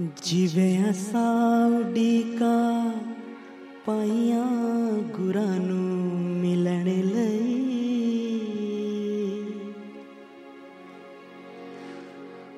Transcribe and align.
ਜਿਵੇਂ 0.00 0.90
ਅਸਾਉਡੀ 0.90 2.22
ਕਾ 2.22 2.92
ਪਾਈਆਂ 3.86 4.92
ਗੁਰਾਂ 4.92 5.60
ਨੂੰ 5.60 6.12
ਮਿਲਣ 6.40 6.84
ਲਈ। 6.84 7.58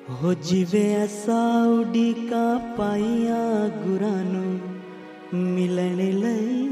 ਹੋ 0.09 0.33
ਜਿਵੇਂ 0.33 1.05
ਅਸਾਉਡੀ 1.05 2.13
ਕਾ 2.13 2.57
ਪਾਈਆਂ 2.77 3.69
ਗੁਰਾਂ 3.69 4.23
ਨੂੰ 4.23 4.59
ਮਿਲਣ 5.33 5.95
ਲਈ। 5.95 6.67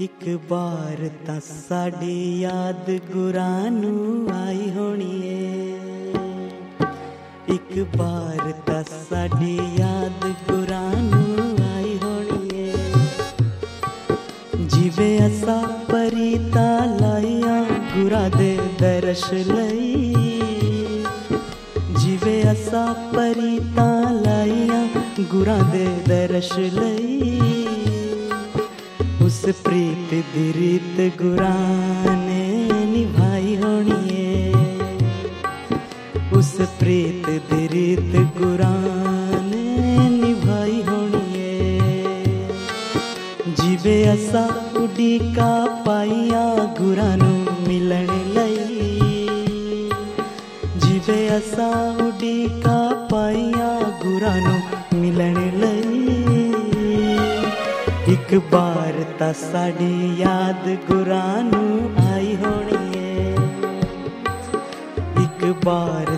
ਇੱਕ 0.00 0.38
ਵਾਰ 0.48 1.10
ਤਾਂ 1.26 1.40
ਸਾਡੀ 1.40 2.40
ਯਾਦ 2.40 2.90
ਗੁਰਾਂ 3.12 3.70
ਨੂੰ 3.70 4.28
ਆਈ 4.32 4.70
ਹੋਣੀ 4.70 5.20
ਏ। 5.24 5.61
एक 7.72 7.84
बार 7.96 8.50
ता 8.68 9.20
याद 9.80 10.24
गुरानू 10.50 11.20
आई 11.66 11.92
होनी 12.02 12.48
है 12.56 12.72
जीवे 14.66 15.16
असा 15.18 15.56
परीता 15.90 16.66
लाया 16.84 17.54
गुरा 17.94 18.28
दे 18.28 18.56
दर्श 18.56 19.24
लई। 19.32 20.12
जीवे 21.96 22.42
असा 22.42 22.92
परीता 22.92 23.88
लाइया 24.10 24.82
गुरा 25.32 25.58
दे 25.58 25.86
दर्श 26.08 26.52
लई। 26.58 27.38
उस 29.26 29.40
प्रीत 29.40 30.14
दिरीत 30.34 31.22
गुरा 31.22 31.54
ਪ੍ਰੀਤ 36.82 37.28
ਦੀ 37.50 37.68
ਰੀਤ 37.68 38.16
ਗੁਰਾਂ 38.38 39.40
ਨੇ 39.42 40.08
ਨਿਭਾਈ 40.10 40.82
ਹੋਣੀ 40.82 41.20
ਏ 41.34 41.78
ਜਿਵੇਂ 43.50 44.14
ਅਸਾਂ 44.14 44.48
ਉਡੀਕਾ 44.80 45.46
ਪਾਈਆਂ 45.86 46.46
ਗੁਰਾਂ 46.78 47.16
ਨੂੰ 47.18 47.54
ਮਿਲਣ 47.68 48.10
ਲਈ 48.34 49.10
ਜਿਵੇਂ 50.76 51.30
ਅਸਾਂ 51.38 51.72
ਉਡੀਕਾ 52.06 52.76
ਪਾਈਆਂ 53.10 53.70
ਗੁਰਾਂ 54.02 54.36
ਨੂੰ 54.38 55.00
ਮਿਲਣ 55.00 55.40
ਲਈ 55.60 56.52
ਇੱਕ 58.08 58.34
ਬਾਰ 58.52 59.02
ਤਾਂ 59.18 59.32
ਸਾਡੀ 59.42 60.14
ਯਾਦ 60.18 60.68
ਗੁਰਾਂ 60.90 61.42
ਨੂੰ 61.44 61.90
ਆਈ 62.06 62.36
ਹੋਣੀ 62.36 62.98
ਏ 62.98 63.34
ਇੱਕ 65.22 65.44
ਬਾਰ 65.64 66.11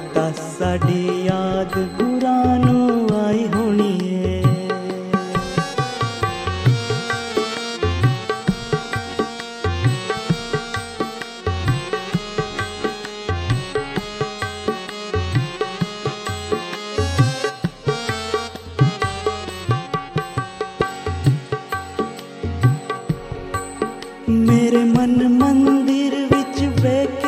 ਮੇਰੇ 24.28 24.84
ਮਨ 24.84 25.28
ਮੰਦਿਰ 25.28 26.14
ਵਿੱਚ 26.14 26.82
ਵੇਖ 26.82 27.26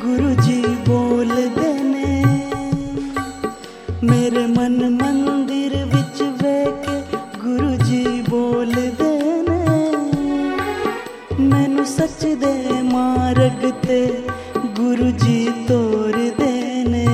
ਗੁਰੂ 0.00 0.34
ਜੀ 0.42 0.64
ਬੋਲਦੇ 0.88 1.72
ਨੇ। 1.82 2.24
ਮੇਰੇ 4.04 4.46
ਮਨ 4.46 4.90
ਮੰਦਿਰ 4.90 5.84
ਵਿੱਚ 5.84 6.22
ਵੇਖ 6.22 6.90
ਗੁਰੂ 7.38 7.84
ਜੀ 7.84 8.24
ਬੋਲਦੇ 8.28 9.42
ਨੇ। 9.48 9.90
ਮੈਨੂੰ 11.40 11.86
ਸੱਚ 11.86 12.26
ਦੇ 12.26 12.82
ਮਾਰਗ 12.82 13.70
ਤੇ 13.86 14.22
ਗੁਰੂ 14.76 15.10
ਜੀ 15.10 15.52
ਤੋਰਦੇ 15.68 16.84
ਨੇ। 16.84 17.06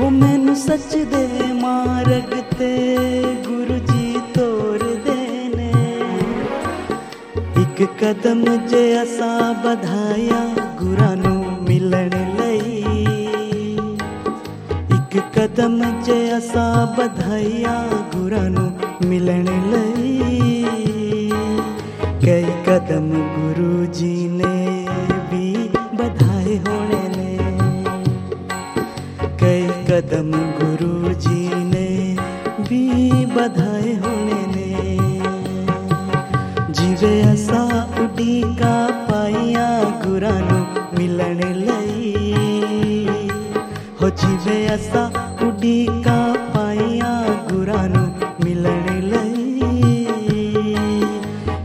ਹੋ 0.00 0.10
ਮੈਨੂੰ 0.10 0.56
ਸੱਚ 0.56 0.96
ਦੇ 0.96 1.52
ਮਾਰਗ 1.52 2.42
ਤੇ 2.58 2.96
एक 7.76 7.90
कदम 8.00 8.42
जे 8.66 8.82
असा 8.96 9.30
बधाया, 9.64 10.38
गुरानो 10.78 11.32
मिलन 11.64 12.14
लई। 12.36 12.78
एक 14.96 15.16
कदम 15.34 15.74
जे 16.06 16.16
असा 16.36 16.64
बधाया, 16.98 17.74
गुरानो 18.14 18.64
मिलन 19.08 19.48
लई। 19.72 20.14
कई 22.24 22.48
कदम 22.68 23.10
गुरु 23.34 23.74
जी 23.98 24.14
ने 24.38 24.54
भी 25.30 25.46
बधाए 25.98 26.56
होने 26.64 27.02
ले 27.16 27.36
कई 29.42 29.68
कदम 29.90 30.30
गुरु 30.60 31.14
जी 31.26 31.44
ने 31.72 31.88
भी 32.68 32.82
बधाए 33.36 33.94
होने 34.04 34.40
ले 34.54 34.70
जीवे 36.72 37.14
असां 37.22 37.55
ऐसा 44.76 45.02
उडी 45.46 45.78
का 46.06 46.18
पाया 46.54 47.12
गुरानु 47.50 48.02
मिलन 48.44 48.88
लई 49.12 49.54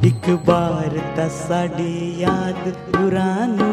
एक 0.09 0.29
बार 0.47 0.97
तसाड़ी 1.17 1.93
याद 2.23 2.63
गुरानु 2.95 3.70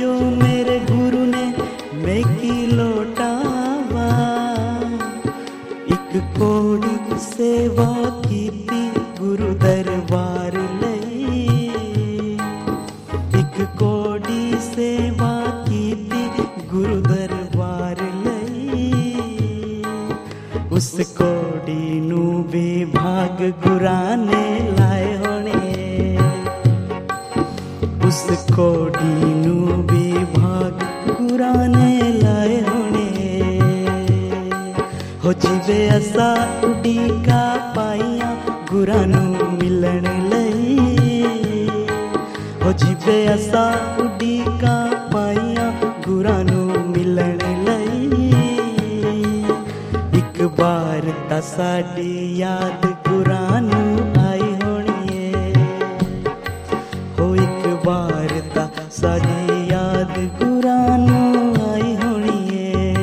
जो 0.00 0.12
मैं 0.30 0.49
कोडीनु 28.50 29.54
विभाग 29.90 30.82
कुराने 31.08 31.92
लाए 32.12 32.56
होने। 32.60 33.08
हो 35.24 35.32
जीवे 35.32 35.80
उडी 36.66 36.98
का 37.26 37.42
पाइया, 37.76 38.30
गुरानु 38.72 39.22
मिलन 39.52 40.06
हो 42.64 42.72
जीवे 42.72 43.18
उडी 44.04 44.38
का 44.62 44.76
पाइया, 45.14 45.70
गुरानु 46.08 46.60
मिलन 46.90 47.38
एक 50.20 50.42
बार 50.60 51.10
ता 51.30 51.40
याद 52.36 52.86
गुरानु 53.08 53.80
आई 54.20 54.48
होनी 54.62 55.16
है। 55.16 55.52
हो 57.18 57.34
एक 57.36 57.69
ਸਾਰੀ 59.00 59.66
ਯਾਦ 59.68 60.18
ਪੁਰਾਣੂ 60.38 61.54
ਆਈ 61.68 61.96
ਹੋਣੀ 61.96 62.48
ਏ। 62.54 62.94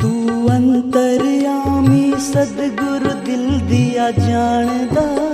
ਤੂੰ 0.00 0.48
ਅੰਤਰਯਾਮੀ 0.56 2.12
ਸਤਗੁਰ 2.20 3.12
ਦਿਲ 3.26 3.58
ਦੀਆ 3.60 4.10
ਜਾਣਦਾ 4.10 5.25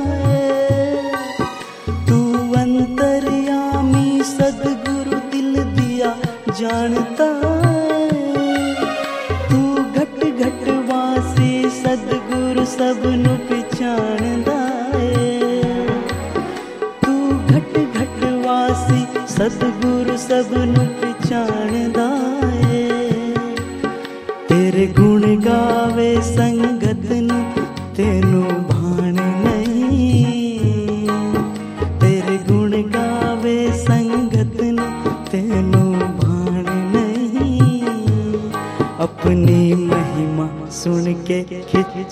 जानता 6.62 7.26
तू 9.50 9.60
घट 10.00 10.20
घट 10.42 10.68
वासी 10.90 11.48
सदगुरु 11.78 12.64
सबनु 12.72 13.32
पहचानदा 13.48 14.54
तू 17.04 17.14
घट 17.54 17.74
घट 18.02 18.22
वासी 18.44 19.00
सदगुरु 19.34 20.16
सबनु 20.26 20.86
पहचानदा 21.00 22.06
तेरे 24.52 24.86
गुण 25.00 25.26
गावे 25.48 26.10
संगत 26.30 27.12
नु 27.22 28.31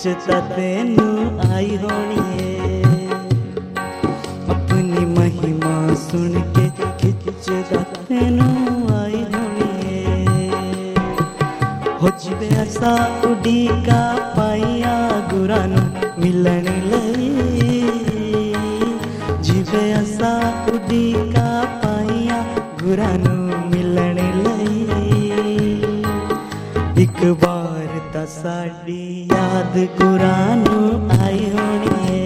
खिंचता 0.03 0.41
तेनु 0.41 1.07
आई 1.53 1.77
होनी 1.77 2.21
है। 2.29 3.09
अपनी 4.49 5.05
महिमा 5.07 5.95
सुन 5.95 6.33
के 6.57 6.69
खिंचता 7.01 7.83
तेनु 7.83 8.47
आई 8.97 9.21
होनी 9.35 9.69
है। 9.83 10.95
हो 11.99 12.11
जिवे 12.23 12.49
असा 12.57 12.95
उडी 13.31 13.69
का 13.69 14.17
पाइया 14.37 14.97
गुरानु 15.33 15.83
मिलन 16.21 16.73
लई। 16.91 17.31
जिवे 19.43 19.93
असा 19.93 20.65
उडी 20.75 21.13
का 21.13 21.65
पाइया 21.85 22.43
गुरानु 22.83 23.37
मिलन 23.69 24.19
लई। 24.41 24.83
एक 27.03 27.21
बार 27.45 28.11
ਤਾਂ 28.15 28.27
याद 29.33 29.75
गुरानू 30.01 30.79
आई 31.21 31.45
होनी 31.55 31.95
है। 32.05 32.25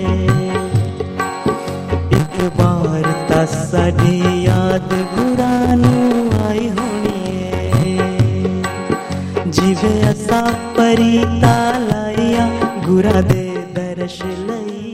एक 2.19 2.37
बार 2.59 3.07
तसाडी 3.31 4.47
याद 4.47 4.91
गुरानू 5.15 5.95
आई 6.47 6.69
होनी 6.69 7.19
है। 7.75 7.93
जीवे 9.51 9.95
असा 10.03 10.41
परी 10.79 11.19
तालाया 11.19 12.47
गुरा 12.87 13.21
दे 13.21 13.45
दर्श 13.77 14.19
लई। 14.23 14.93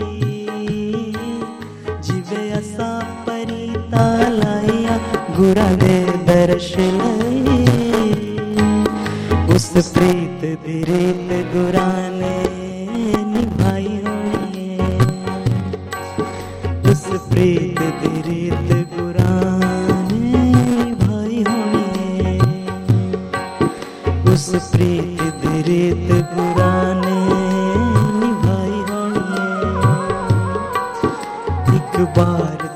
जिवे 2.03 2.51
असा 2.51 2.91
परी 3.29 3.65
तालाया 3.93 4.97
गुरा 5.37 5.69
दे 5.75 5.99
दर्श 6.29 6.75
लई। 6.79 7.10
उस 9.79 9.89
प्रीत 9.95 10.41
दी 10.65 10.79
गुराने 11.53 12.37
निभाई 13.33 13.93
होनी 14.07 14.69
उस 16.93 17.05
प्रीत 17.31 17.81
दी 18.01 18.23
रीत 18.29 18.73
गुराने 18.95 20.43
निभाई 20.85 21.43
होनी 21.49 22.39
उस 24.33 24.49
प्रीत 24.73 25.23
दी 25.45 25.63
रीत 25.71 26.11
गुराने 26.35 27.17
निभाई 28.19 28.83
होनी 28.91 29.47
एक 31.77 32.01
बार 32.19 32.69